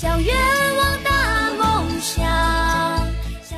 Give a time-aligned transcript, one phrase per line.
[0.00, 0.34] 小愿
[0.78, 1.10] 望大
[1.58, 2.24] 梦想。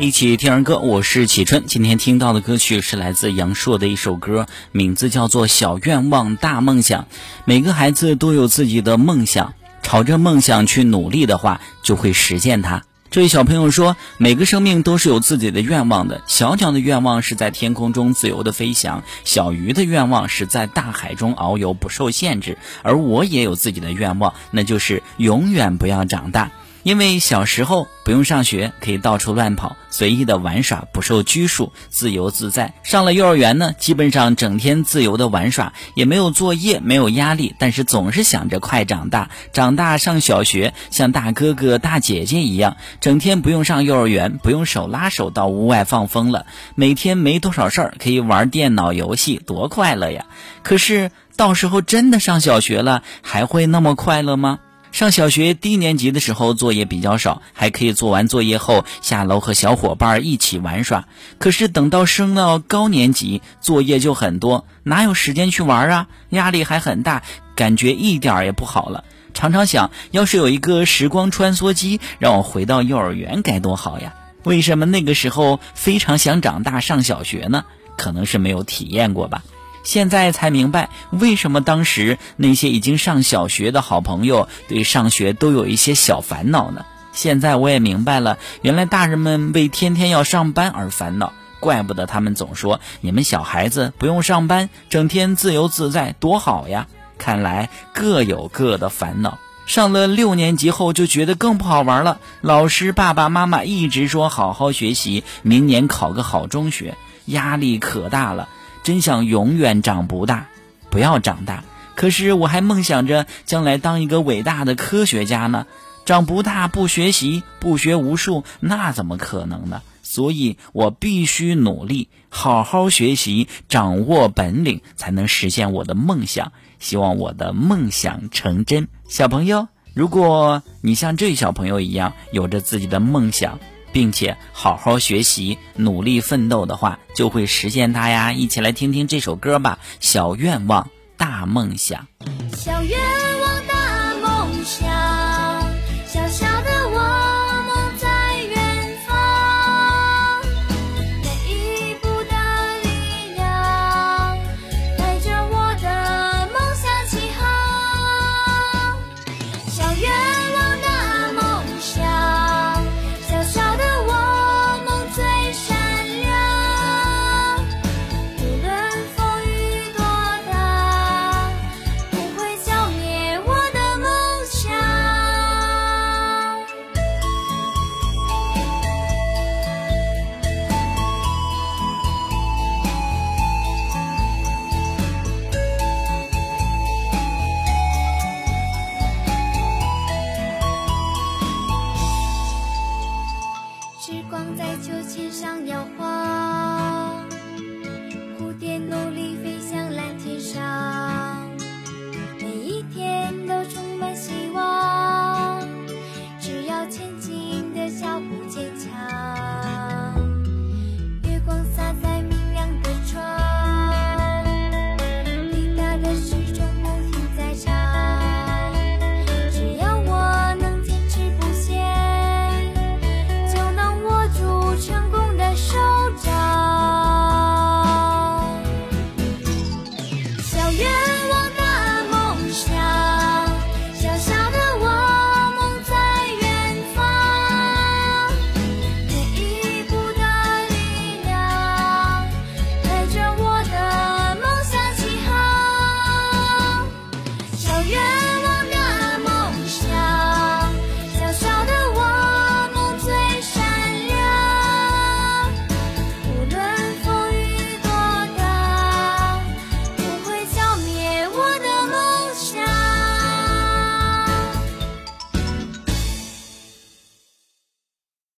[0.01, 1.63] 一起听儿歌，我是启春。
[1.69, 7.03] 今天听到的歌曲是来自杨烁的一首歌，名字叫做《小愿望大梦想》。
[7.45, 12.83] 每个孩子都有自己的梦想，朝着梦想去努力的话，就会实现它。
[13.13, 16.23] 这位小朋友说，每个生命都是有自己的愿望的。
[16.27, 22.57] 小鸟的愿望是在天空中自由的飞翔，小鱼的愿望是在大海中遨游不受限制。
[22.83, 26.53] 而我也有自己的愿望，那就是永远不要长大。
[26.83, 32.75] 因为小时候不用上学，可以到处乱跑，随意的玩耍，不受拘束，自由自在。
[32.83, 50.27] 上了幼儿园呢，基本上整天自由的玩耍，也没有作业，没有压力，但是总是想着快长大，长大上小学，像大哥哥大姐姐一样，整天不用上幼儿园，不用手拉手到屋外放风了，每天没多少事儿，可以玩电脑游戏，多快乐呀！
[50.65, 54.59] 可是到时候真的上小学了，还会那么快乐吗？
[54.93, 61.09] 上小学低年级的时候，作业比较少，还可以做完作业后下楼和小伙伴一起玩耍。
[61.39, 66.09] 可是等到升到高年级，作业就很多，哪有时间去玩啊？
[66.29, 67.23] 压力还很大，
[67.57, 69.05] 感觉一点也不好了。
[69.33, 74.13] 常常想，要是有一个时光穿梭机，让我回到幼儿园该多好呀！
[74.45, 77.65] 为什么那个时候非常想长大上小学呢？
[77.97, 79.43] 可能是没有体验过吧。
[79.83, 86.85] 现在才明白，为什么当时那些已经上小学的好朋友对上学都有一些小烦恼呢？
[87.13, 96.87] 现在我也明白了，原来大人们为天天要上班而烦恼，怪不得他们总说你们小孩子不用上班，整天自由自在多好呀！
[97.19, 99.39] 看来各有各的烦恼。
[99.67, 106.97] 上了六年级后就觉得更不好玩了，老师、爸爸妈妈一直说好好学习，明年考个好中学，
[107.27, 108.49] 压力可大了。
[108.83, 110.49] 真想永远长不大，
[110.91, 111.65] 不要长大。
[111.95, 115.67] 可是我还梦想着将来当一个伟大的科学家呢。
[116.05, 119.83] 长不大不学习不学无术，那怎么可能呢？
[120.03, 126.51] 所以我必须努力，好好学习，掌握本领，才能实现我的梦想。
[126.81, 128.89] 希望我的梦想成真。
[129.07, 133.61] 小朋友，如果你像这小朋友一样，有着自己的梦想。
[133.93, 138.33] 并且好好学习，努力奋斗的话，就会实现它呀！
[138.33, 142.07] 一起来听听这首歌吧，《小愿望大梦想》。